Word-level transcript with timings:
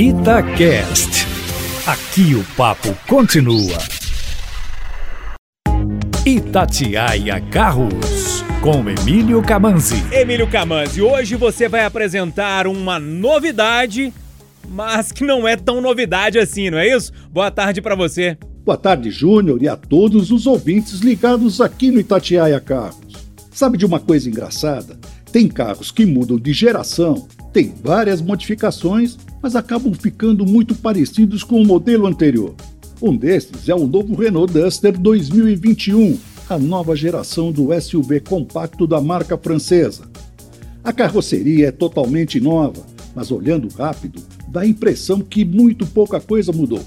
Itacast. 0.00 1.26
Aqui 1.84 2.32
o 2.36 2.44
papo 2.56 2.96
continua. 3.08 3.76
Itatiaia 6.24 7.40
Carros, 7.50 8.44
com 8.62 8.88
Emílio 8.88 9.42
Camanzi. 9.42 10.00
Emílio 10.12 10.46
Camanzi, 10.48 11.02
hoje 11.02 11.34
você 11.34 11.68
vai 11.68 11.84
apresentar 11.84 12.68
uma 12.68 13.00
novidade, 13.00 14.14
mas 14.68 15.10
que 15.10 15.24
não 15.24 15.48
é 15.48 15.56
tão 15.56 15.80
novidade 15.80 16.38
assim, 16.38 16.70
não 16.70 16.78
é 16.78 16.94
isso? 16.94 17.12
Boa 17.32 17.50
tarde 17.50 17.82
para 17.82 17.96
você. 17.96 18.38
Boa 18.64 18.78
tarde, 18.78 19.10
Júnior, 19.10 19.60
e 19.60 19.66
a 19.66 19.76
todos 19.76 20.30
os 20.30 20.46
ouvintes 20.46 21.00
ligados 21.00 21.60
aqui 21.60 21.90
no 21.90 21.98
Itatiaia 21.98 22.60
Carros. 22.60 23.08
Sabe 23.50 23.76
de 23.76 23.84
uma 23.84 23.98
coisa 23.98 24.28
engraçada? 24.28 24.96
Tem 25.38 25.46
carros 25.46 25.92
que 25.92 26.04
mudam 26.04 26.36
de 26.36 26.52
geração, 26.52 27.28
tem 27.52 27.72
várias 27.80 28.20
modificações, 28.20 29.16
mas 29.40 29.54
acabam 29.54 29.94
ficando 29.94 30.44
muito 30.44 30.74
parecidos 30.74 31.44
com 31.44 31.62
o 31.62 31.64
modelo 31.64 32.08
anterior. 32.08 32.56
Um 33.00 33.16
desses 33.16 33.68
é 33.68 33.72
o 33.72 33.86
novo 33.86 34.16
Renault 34.16 34.52
Duster 34.52 34.98
2021, 34.98 36.18
a 36.50 36.58
nova 36.58 36.96
geração 36.96 37.52
do 37.52 37.68
SUV 37.80 38.18
compacto 38.18 38.84
da 38.84 39.00
marca 39.00 39.38
francesa. 39.38 40.10
A 40.82 40.92
carroceria 40.92 41.68
é 41.68 41.70
totalmente 41.70 42.40
nova, 42.40 42.84
mas 43.14 43.30
olhando 43.30 43.68
rápido, 43.68 44.20
dá 44.48 44.62
a 44.62 44.66
impressão 44.66 45.20
que 45.20 45.44
muito 45.44 45.86
pouca 45.86 46.18
coisa 46.18 46.50
mudou. 46.50 46.82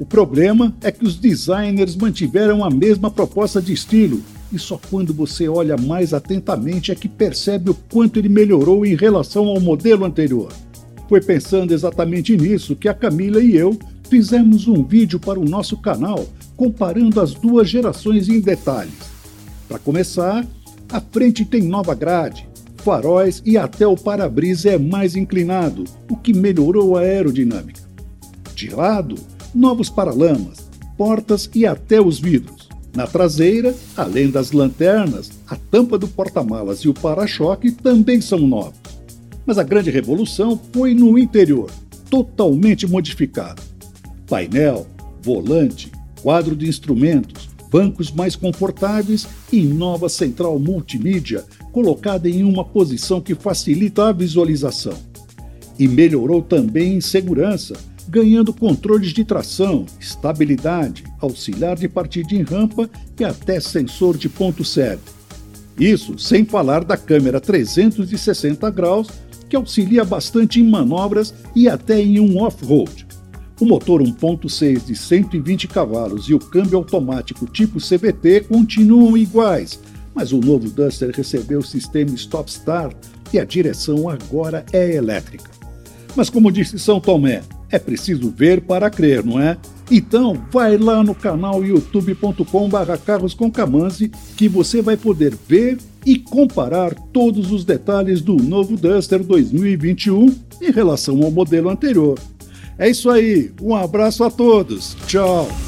O 0.00 0.04
problema 0.04 0.74
é 0.82 0.90
que 0.90 1.04
os 1.04 1.14
designers 1.14 1.94
mantiveram 1.94 2.64
a 2.64 2.70
mesma 2.70 3.08
proposta 3.08 3.62
de 3.62 3.72
estilo, 3.72 4.20
e 4.52 4.58
só 4.58 4.80
quando 4.90 5.12
você 5.12 5.48
olha 5.48 5.76
mais 5.76 6.14
atentamente 6.14 6.90
é 6.90 6.94
que 6.94 7.08
percebe 7.08 7.70
o 7.70 7.74
quanto 7.74 8.18
ele 8.18 8.28
melhorou 8.28 8.84
em 8.84 8.94
relação 8.94 9.46
ao 9.46 9.60
modelo 9.60 10.04
anterior. 10.04 10.52
Foi 11.08 11.20
pensando 11.20 11.72
exatamente 11.72 12.36
nisso 12.36 12.76
que 12.76 12.88
a 12.88 12.94
Camila 12.94 13.40
e 13.40 13.56
eu 13.56 13.78
fizemos 14.08 14.66
um 14.66 14.82
vídeo 14.82 15.20
para 15.20 15.38
o 15.38 15.44
nosso 15.44 15.76
canal 15.76 16.26
comparando 16.56 17.20
as 17.20 17.34
duas 17.34 17.68
gerações 17.68 18.28
em 18.28 18.40
detalhes. 18.40 18.92
Para 19.68 19.78
começar, 19.78 20.46
a 20.90 21.00
frente 21.00 21.44
tem 21.44 21.62
nova 21.62 21.94
grade, 21.94 22.48
faróis 22.78 23.42
e 23.44 23.56
até 23.56 23.86
o 23.86 23.96
para-brisa 23.96 24.70
é 24.70 24.78
mais 24.78 25.14
inclinado, 25.14 25.84
o 26.10 26.16
que 26.16 26.32
melhorou 26.32 26.96
a 26.96 27.00
aerodinâmica. 27.00 27.82
De 28.54 28.70
lado, 28.70 29.14
novos 29.54 29.88
paralamas, 29.90 30.68
portas 30.96 31.48
e 31.54 31.66
até 31.66 32.00
os 32.00 32.18
vidros. 32.18 32.67
Na 32.98 33.06
traseira, 33.06 33.76
além 33.96 34.28
das 34.28 34.50
lanternas, 34.50 35.30
a 35.46 35.54
tampa 35.54 35.96
do 35.96 36.08
porta-malas 36.08 36.80
e 36.80 36.88
o 36.88 36.92
para-choque 36.92 37.70
também 37.70 38.20
são 38.20 38.40
novos. 38.40 38.80
Mas 39.46 39.56
a 39.56 39.62
grande 39.62 39.88
revolução 39.88 40.60
foi 40.72 40.94
no 40.94 41.16
interior, 41.16 41.70
totalmente 42.10 42.88
modificado. 42.88 43.62
Painel, 44.26 44.84
volante, 45.22 45.92
quadro 46.20 46.56
de 46.56 46.68
instrumentos, 46.68 47.48
bancos 47.70 48.10
mais 48.10 48.34
confortáveis 48.34 49.28
e 49.52 49.62
nova 49.62 50.08
central 50.08 50.58
multimídia 50.58 51.44
colocada 51.70 52.28
em 52.28 52.42
uma 52.42 52.64
posição 52.64 53.20
que 53.20 53.36
facilita 53.36 54.08
a 54.08 54.12
visualização. 54.12 54.98
E 55.78 55.86
melhorou 55.86 56.42
também 56.42 56.94
em 56.94 57.00
segurança, 57.00 57.76
ganhando 58.08 58.52
controles 58.52 59.12
de 59.12 59.24
tração, 59.24 59.84
estabilidade, 60.00 61.04
auxiliar 61.20 61.76
de 61.76 61.88
partida 61.88 62.34
em 62.34 62.42
rampa 62.42 62.88
e 63.18 63.24
até 63.24 63.60
sensor 63.60 64.16
de 64.16 64.28
ponto 64.28 64.64
cego. 64.64 65.02
Isso 65.78 66.18
sem 66.18 66.44
falar 66.44 66.84
da 66.84 66.96
câmera 66.96 67.40
360 67.40 68.68
graus, 68.70 69.08
que 69.48 69.54
auxilia 69.54 70.04
bastante 70.04 70.60
em 70.60 70.68
manobras 70.68 71.32
e 71.54 71.68
até 71.68 72.00
em 72.00 72.18
um 72.18 72.42
off-road. 72.42 73.06
O 73.60 73.66
motor 73.66 74.00
1.6 74.02 74.84
de 74.84 74.94
120 74.94 75.68
cavalos 75.68 76.28
e 76.28 76.34
o 76.34 76.38
câmbio 76.38 76.78
automático 76.78 77.46
tipo 77.46 77.78
CVT 77.78 78.46
continuam 78.48 79.16
iguais, 79.16 79.80
mas 80.14 80.32
o 80.32 80.38
novo 80.38 80.68
Duster 80.70 81.10
recebeu 81.14 81.60
o 81.60 81.66
sistema 81.66 82.14
Stop 82.14 82.50
Start 82.50 82.96
e 83.32 83.38
a 83.38 83.44
direção 83.44 84.08
agora 84.08 84.64
é 84.72 84.94
elétrica. 84.94 85.50
Mas 86.16 86.30
como 86.30 86.52
disse 86.52 86.78
São 86.78 87.00
Tomé, 87.00 87.42
é 87.70 87.78
preciso 87.78 88.30
ver 88.30 88.60
para 88.60 88.90
crer, 88.90 89.24
não 89.24 89.40
é? 89.40 89.56
Então, 89.90 90.40
vai 90.50 90.76
lá 90.76 91.02
no 91.02 91.14
canal 91.14 91.64
Camanzi 93.50 94.10
que 94.36 94.48
você 94.48 94.82
vai 94.82 94.96
poder 94.96 95.34
ver 95.48 95.78
e 96.04 96.18
comparar 96.18 96.94
todos 97.12 97.50
os 97.52 97.64
detalhes 97.64 98.20
do 98.20 98.36
novo 98.36 98.76
Duster 98.76 99.22
2021 99.22 100.34
em 100.62 100.70
relação 100.70 101.22
ao 101.22 101.30
modelo 101.30 101.70
anterior. 101.70 102.18
É 102.78 102.88
isso 102.88 103.10
aí, 103.10 103.50
um 103.60 103.74
abraço 103.74 104.22
a 104.22 104.30
todos, 104.30 104.96
tchau! 105.06 105.67